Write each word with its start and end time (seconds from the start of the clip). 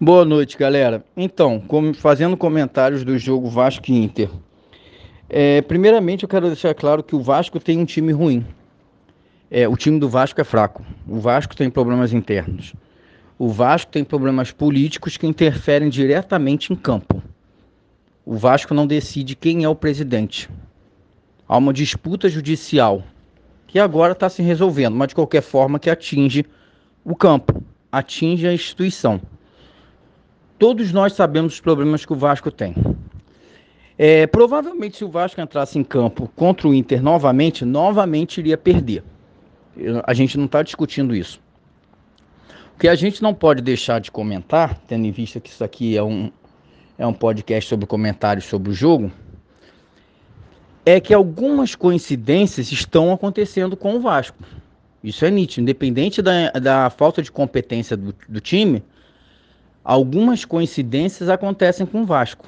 Boa 0.00 0.24
noite, 0.24 0.56
galera. 0.56 1.04
Então, 1.16 1.58
como, 1.58 1.92
fazendo 1.92 2.36
comentários 2.36 3.02
do 3.02 3.18
jogo 3.18 3.50
Vasco 3.50 3.90
e 3.90 3.96
Inter. 3.96 4.30
É, 5.28 5.60
primeiramente, 5.62 6.22
eu 6.22 6.28
quero 6.28 6.46
deixar 6.46 6.72
claro 6.72 7.02
que 7.02 7.16
o 7.16 7.20
Vasco 7.20 7.58
tem 7.58 7.80
um 7.80 7.84
time 7.84 8.12
ruim. 8.12 8.46
É, 9.50 9.66
o 9.66 9.76
time 9.76 9.98
do 9.98 10.08
Vasco 10.08 10.40
é 10.40 10.44
fraco. 10.44 10.84
O 11.04 11.18
Vasco 11.18 11.56
tem 11.56 11.68
problemas 11.68 12.12
internos. 12.12 12.74
O 13.36 13.48
Vasco 13.48 13.90
tem 13.90 14.04
problemas 14.04 14.52
políticos 14.52 15.16
que 15.16 15.26
interferem 15.26 15.88
diretamente 15.88 16.72
em 16.72 16.76
campo. 16.76 17.20
O 18.24 18.36
Vasco 18.36 18.72
não 18.72 18.86
decide 18.86 19.34
quem 19.34 19.64
é 19.64 19.68
o 19.68 19.74
presidente. 19.74 20.48
Há 21.48 21.56
uma 21.56 21.72
disputa 21.72 22.28
judicial 22.28 23.02
que 23.66 23.80
agora 23.80 24.12
está 24.12 24.28
se 24.28 24.42
resolvendo, 24.42 24.94
mas 24.94 25.08
de 25.08 25.16
qualquer 25.16 25.42
forma 25.42 25.80
que 25.80 25.90
atinge 25.90 26.46
o 27.04 27.16
campo, 27.16 27.64
atinge 27.90 28.46
a 28.46 28.54
instituição. 28.54 29.20
Todos 30.58 30.92
nós 30.92 31.12
sabemos 31.12 31.54
os 31.54 31.60
problemas 31.60 32.04
que 32.04 32.12
o 32.12 32.16
Vasco 32.16 32.50
tem. 32.50 32.74
É, 33.96 34.26
provavelmente, 34.26 34.96
se 34.96 35.04
o 35.04 35.08
Vasco 35.08 35.40
entrasse 35.40 35.78
em 35.78 35.84
campo 35.84 36.30
contra 36.34 36.66
o 36.66 36.74
Inter 36.74 37.02
novamente, 37.02 37.64
novamente 37.64 38.38
iria 38.38 38.56
perder. 38.56 39.02
A 40.04 40.12
gente 40.14 40.36
não 40.36 40.46
está 40.46 40.62
discutindo 40.62 41.14
isso. 41.14 41.40
O 42.74 42.78
que 42.78 42.88
a 42.88 42.94
gente 42.94 43.22
não 43.22 43.34
pode 43.34 43.62
deixar 43.62 44.00
de 44.00 44.10
comentar, 44.10 44.78
tendo 44.86 45.06
em 45.06 45.10
vista 45.10 45.40
que 45.40 45.50
isso 45.50 45.62
aqui 45.62 45.96
é 45.96 46.02
um, 46.02 46.30
é 46.96 47.06
um 47.06 47.12
podcast 47.12 47.68
sobre 47.68 47.86
comentários 47.86 48.44
sobre 48.44 48.70
o 48.70 48.72
jogo, 48.74 49.10
é 50.84 51.00
que 51.00 51.12
algumas 51.12 51.74
coincidências 51.74 52.72
estão 52.72 53.12
acontecendo 53.12 53.76
com 53.76 53.96
o 53.96 54.00
Vasco. 54.00 54.42
Isso 55.02 55.24
é 55.24 55.30
nítido. 55.30 55.62
Independente 55.62 56.22
da, 56.22 56.50
da 56.50 56.90
falta 56.90 57.22
de 57.22 57.30
competência 57.30 57.96
do, 57.96 58.14
do 58.28 58.40
time, 58.40 58.82
algumas 59.84 60.44
coincidências 60.44 61.28
acontecem 61.28 61.86
com 61.86 62.02
o 62.02 62.06
Vasco. 62.06 62.46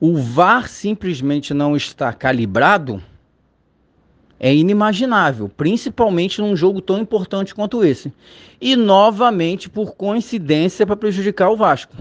O 0.00 0.16
VAR 0.16 0.68
simplesmente 0.68 1.52
não 1.52 1.76
está 1.76 2.12
calibrado 2.12 3.02
é 4.40 4.54
inimaginável, 4.54 5.48
principalmente 5.48 6.40
num 6.40 6.54
jogo 6.54 6.80
tão 6.80 6.98
importante 6.98 7.54
quanto 7.54 7.84
esse. 7.84 8.12
E 8.60 8.76
novamente, 8.76 9.68
por 9.68 9.96
coincidência, 9.96 10.86
para 10.86 10.96
prejudicar 10.96 11.50
o 11.50 11.56
Vasco. 11.56 11.96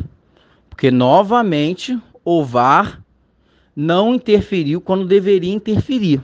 Porque 0.70 0.92
novamente 0.92 2.00
o 2.24 2.44
VAR 2.44 3.02
não 3.76 4.14
interferiu 4.14 4.80
quando 4.80 5.08
deveria 5.08 5.54
interferir. 5.54 6.24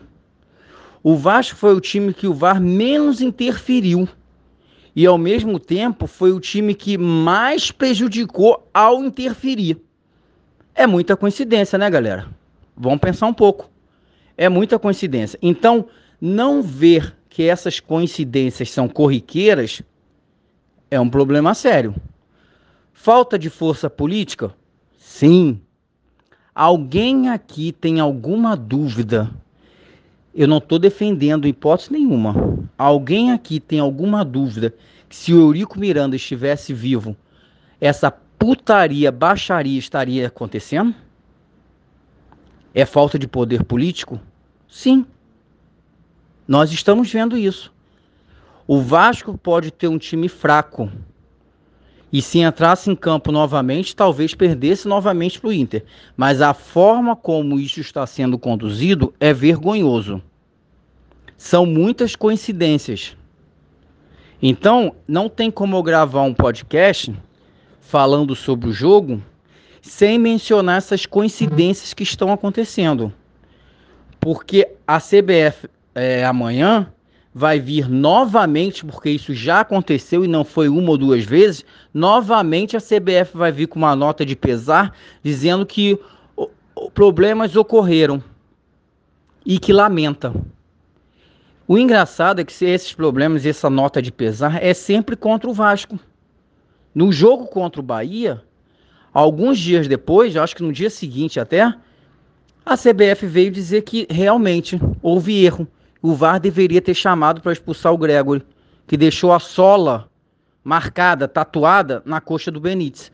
O 1.02 1.16
Vasco 1.16 1.58
foi 1.58 1.74
o 1.74 1.82
time 1.82 2.14
que 2.14 2.28
o 2.28 2.34
VAR 2.34 2.62
menos 2.62 3.20
interferiu 3.20 4.08
e 4.96 5.06
ao 5.06 5.18
mesmo 5.18 5.60
tempo 5.60 6.08
foi 6.08 6.32
o 6.32 6.40
time 6.40 6.76
que 6.76 6.98
mais 6.98 7.72
prejudicou 7.72 8.68
ao 8.74 9.04
interferir. 9.04 9.78
É 10.76 10.86
muita 10.86 11.16
coincidência, 11.16 11.78
né, 11.78 11.90
galera? 11.90 12.28
Vamos 12.76 13.00
pensar 13.00 13.28
um 13.28 13.34
pouco. 13.34 13.70
É 14.38 14.50
muita 14.50 14.80
coincidência. 14.80 15.38
Então, 15.42 15.88
não 16.20 16.62
ver 16.62 17.16
que 17.30 17.44
essas 17.44 17.80
coincidências 17.80 18.72
são 18.72 18.88
corriqueiras 18.88 19.82
é 20.90 21.00
um 21.00 21.10
problema 21.10 21.56
sério. 21.56 21.96
Falta 22.94 23.38
de 23.38 23.50
força 23.50 23.90
política? 23.90 24.54
Sim. 24.98 25.60
Alguém 26.54 27.30
aqui 27.30 27.72
tem 27.72 28.00
alguma 28.00 28.56
dúvida 28.56 29.32
eu 30.34 30.48
não 30.48 30.58
estou 30.58 30.80
defendendo 30.80 31.48
hipótese 31.48 31.92
nenhuma. 31.92 32.60
Alguém 32.78 33.32
aqui 33.32 33.60
tem 33.60 33.80
alguma 33.80 34.26
dúvida 34.26 34.74
que 35.08 35.16
se 35.16 35.34
o 35.34 35.40
Eurico 35.40 35.80
Miranda 35.80 36.16
estivesse 36.16 36.74
vivo, 36.74 37.16
essa 37.80 38.10
putaria, 38.10 39.12
baixaria 39.12 39.78
estaria 39.78 40.28
acontecendo? 40.28 40.96
É 42.74 42.86
falta 42.86 43.20
de 43.20 43.28
poder 43.28 43.64
político? 43.64 44.20
Sim. 44.68 45.06
Nós 46.48 46.72
estamos 46.72 47.12
vendo 47.12 47.38
isso. 47.38 47.72
O 48.66 48.82
Vasco 48.82 49.38
pode 49.38 49.70
ter 49.70 49.88
um 49.88 50.00
time 50.00 50.28
fraco. 50.28 50.92
E 52.14 52.22
se 52.22 52.38
entrasse 52.38 52.92
em 52.92 52.96
campo 52.96 53.32
novamente, 53.32 53.96
talvez 53.96 54.36
perdesse 54.36 54.88
novamente 54.88 55.40
para 55.40 55.48
o 55.48 55.54
Inter. 55.54 55.84
Mas 56.16 56.42
a 56.42 56.54
forma 56.54 57.16
como 57.16 57.60
isso 57.60 57.82
está 57.82 58.06
sendo 58.06 58.38
conduzido 58.38 59.12
é 59.20 59.34
vergonhoso. 59.34 60.22
São 61.36 61.66
muitas 61.66 62.16
coincidências. 62.16 63.18
Então, 64.40 64.96
não 65.08 65.28
tem 65.28 65.50
como 65.50 65.76
eu 65.76 65.82
gravar 65.82 66.22
um 66.22 66.36
podcast 66.36 67.12
falando 67.82 68.36
sobre 68.36 68.70
o 68.70 68.74
jogo 68.74 69.20
sem 69.82 70.20
mencionar 70.20 70.78
essas 70.78 71.08
coincidências 71.08 71.96
que 71.96 72.04
estão 72.04 72.32
acontecendo. 72.32 73.12
Porque 74.20 74.70
a 74.88 75.00
CBF 75.00 75.68
é, 75.96 76.24
amanhã 76.24 76.94
vai 77.34 77.60
vir 77.60 77.90
novamente, 77.90 78.86
porque 78.86 79.10
isso 79.10 79.34
já 79.34 79.62
aconteceu 79.62 80.24
e 80.24 80.28
não 80.28 80.46
foi 80.46 80.70
uma 80.70 80.92
ou 80.92 80.98
duas 80.98 81.24
vezes, 81.24 81.66
novamente 81.94 82.78
a 82.78 82.82
CBF 82.82 83.36
vai 83.36 83.52
vir 83.52 83.68
com 83.68 83.80
uma 83.80 83.96
nota 83.96 84.26
de 84.26 84.36
pesar 84.36 84.94
dizendo 85.24 85.66
que 85.66 86.00
problemas 86.94 87.56
ocorreram 87.56 88.24
e 89.46 89.58
que 89.58 89.74
lamenta. 89.74 90.34
O 91.68 91.78
engraçado 91.78 92.40
é 92.40 92.44
que 92.44 92.54
se 92.54 92.66
esses 92.66 92.94
problemas 92.94 93.46
e 93.46 93.50
essa 93.50 93.70
nota 93.70 94.02
de 94.02 94.12
pesar 94.12 94.62
é 94.62 94.74
sempre 94.74 95.16
contra 95.16 95.50
o 95.50 95.54
Vasco. 95.54 95.98
No 96.94 97.12
jogo 97.12 97.48
contra 97.48 97.82
o 97.82 97.84
Bahia, 97.84 98.44
alguns 99.12 99.58
dias 99.58 99.88
depois, 99.88 100.36
acho 100.36 100.56
que 100.56 100.62
no 100.62 100.72
dia 100.72 100.90
seguinte 100.90 101.40
até, 101.40 101.74
a 102.66 102.78
CBF 102.78 103.26
veio 103.26 103.50
dizer 103.50 103.82
que 103.82 104.06
realmente 104.10 104.80
houve 105.02 105.44
erro 105.44 105.68
o 106.04 106.14
VAR 106.14 106.38
deveria 106.38 106.82
ter 106.82 106.94
chamado 106.94 107.40
para 107.40 107.54
expulsar 107.54 107.94
o 107.94 107.98
Gregory, 107.98 108.44
que 108.86 108.98
deixou 108.98 109.32
a 109.32 109.40
sola 109.40 110.10
marcada, 110.62 111.30
tatuada 111.30 112.04
na 112.06 112.20
coxa 112.20 112.52
do 112.52 112.60
Benítez. 112.60 113.10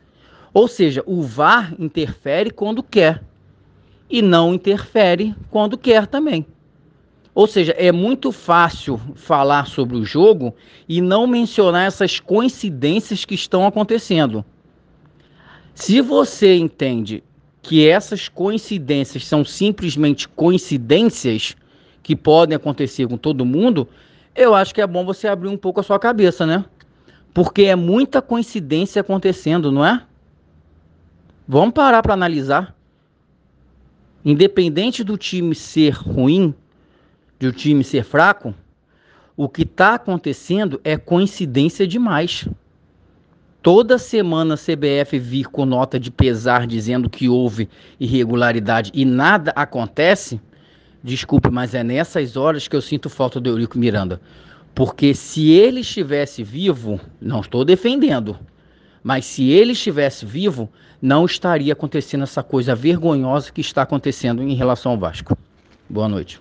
Ou 0.52 0.66
seja, 0.66 1.00
o 1.06 1.22
VAR 1.22 1.72
interfere 1.78 2.50
quando 2.50 2.82
quer 2.82 3.22
e 4.10 4.20
não 4.20 4.52
interfere 4.52 5.32
quando 5.48 5.78
quer 5.78 6.08
também. 6.08 6.44
Ou 7.32 7.46
seja, 7.46 7.70
é 7.78 7.92
muito 7.92 8.32
fácil 8.32 9.00
falar 9.14 9.68
sobre 9.68 9.96
o 9.96 10.04
jogo 10.04 10.52
e 10.88 11.00
não 11.00 11.28
mencionar 11.28 11.86
essas 11.86 12.18
coincidências 12.18 13.24
que 13.24 13.36
estão 13.36 13.64
acontecendo. 13.64 14.44
Se 15.76 16.00
você 16.00 16.56
entende 16.56 17.22
que 17.62 17.88
essas 17.88 18.28
coincidências 18.28 19.24
são 19.24 19.44
simplesmente 19.44 20.28
coincidências, 20.28 21.54
que 22.02 22.16
podem 22.16 22.56
acontecer 22.56 23.06
com 23.06 23.16
todo 23.16 23.44
mundo, 23.44 23.88
eu 24.34 24.54
acho 24.54 24.74
que 24.74 24.80
é 24.80 24.86
bom 24.86 25.04
você 25.04 25.28
abrir 25.28 25.48
um 25.48 25.56
pouco 25.56 25.80
a 25.80 25.82
sua 25.82 25.98
cabeça, 25.98 26.46
né? 26.46 26.64
Porque 27.32 27.62
é 27.62 27.76
muita 27.76 28.22
coincidência 28.22 29.00
acontecendo, 29.00 29.70
não 29.70 29.84
é? 29.84 30.02
Vamos 31.46 31.74
parar 31.74 32.02
para 32.02 32.14
analisar. 32.14 32.74
Independente 34.24 35.02
do 35.02 35.16
time 35.16 35.54
ser 35.54 35.90
ruim, 35.90 36.54
do 37.38 37.52
time 37.52 37.82
ser 37.82 38.04
fraco, 38.04 38.54
o 39.36 39.48
que 39.48 39.62
está 39.62 39.94
acontecendo 39.94 40.80
é 40.84 40.96
coincidência 40.98 41.86
demais. 41.86 42.46
Toda 43.62 43.98
semana 43.98 44.54
a 44.54 44.56
CBF 44.56 45.18
vir 45.18 45.46
com 45.46 45.64
nota 45.64 45.98
de 45.98 46.10
pesar 46.10 46.66
dizendo 46.66 47.10
que 47.10 47.28
houve 47.28 47.68
irregularidade 47.98 48.90
e 48.94 49.04
nada 49.04 49.52
acontece, 49.56 50.40
Desculpe, 51.02 51.50
mas 51.50 51.74
é 51.74 51.82
nessas 51.82 52.36
horas 52.36 52.68
que 52.68 52.76
eu 52.76 52.82
sinto 52.82 53.08
falta 53.08 53.40
do 53.40 53.48
Eurico 53.48 53.78
Miranda. 53.78 54.20
Porque 54.74 55.14
se 55.14 55.50
ele 55.50 55.80
estivesse 55.80 56.42
vivo, 56.42 57.00
não 57.20 57.40
estou 57.40 57.64
defendendo, 57.64 58.38
mas 59.02 59.24
se 59.24 59.50
ele 59.50 59.72
estivesse 59.72 60.26
vivo, 60.26 60.70
não 61.00 61.24
estaria 61.24 61.72
acontecendo 61.72 62.24
essa 62.24 62.42
coisa 62.42 62.74
vergonhosa 62.74 63.50
que 63.50 63.60
está 63.60 63.82
acontecendo 63.82 64.42
em 64.42 64.54
relação 64.54 64.92
ao 64.92 64.98
Vasco. 64.98 65.36
Boa 65.88 66.08
noite. 66.08 66.38